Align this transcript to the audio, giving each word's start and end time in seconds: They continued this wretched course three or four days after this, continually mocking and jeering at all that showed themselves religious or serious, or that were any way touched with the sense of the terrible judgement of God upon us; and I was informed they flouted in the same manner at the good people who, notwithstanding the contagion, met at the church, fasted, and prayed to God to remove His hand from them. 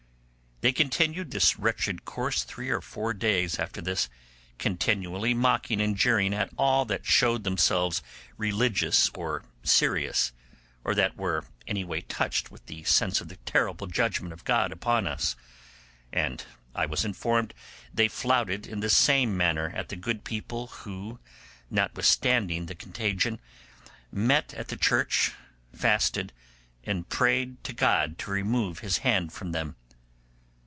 They 0.63 0.71
continued 0.71 1.31
this 1.31 1.57
wretched 1.57 2.05
course 2.05 2.43
three 2.43 2.69
or 2.69 2.81
four 2.81 3.15
days 3.15 3.57
after 3.57 3.81
this, 3.81 4.07
continually 4.59 5.33
mocking 5.33 5.81
and 5.81 5.97
jeering 5.97 6.35
at 6.35 6.51
all 6.55 6.85
that 6.85 7.03
showed 7.03 7.43
themselves 7.43 8.03
religious 8.37 9.09
or 9.15 9.41
serious, 9.63 10.31
or 10.83 10.93
that 10.93 11.17
were 11.17 11.45
any 11.65 11.83
way 11.83 12.01
touched 12.01 12.51
with 12.51 12.63
the 12.67 12.83
sense 12.83 13.19
of 13.21 13.27
the 13.27 13.37
terrible 13.37 13.87
judgement 13.87 14.33
of 14.33 14.43
God 14.43 14.71
upon 14.71 15.07
us; 15.07 15.35
and 16.13 16.45
I 16.75 16.85
was 16.85 17.03
informed 17.03 17.55
they 17.91 18.07
flouted 18.07 18.67
in 18.67 18.81
the 18.81 18.89
same 18.91 19.35
manner 19.35 19.71
at 19.75 19.89
the 19.89 19.95
good 19.95 20.23
people 20.23 20.67
who, 20.67 21.17
notwithstanding 21.71 22.67
the 22.67 22.75
contagion, 22.75 23.39
met 24.11 24.53
at 24.53 24.67
the 24.67 24.77
church, 24.77 25.31
fasted, 25.73 26.31
and 26.83 27.09
prayed 27.09 27.63
to 27.63 27.73
God 27.73 28.19
to 28.19 28.29
remove 28.29 28.77
His 28.77 28.99
hand 28.99 29.33
from 29.33 29.53
them. 29.53 29.75